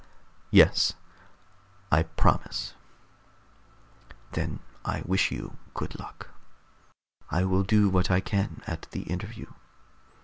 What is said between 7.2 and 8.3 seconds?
I will do what I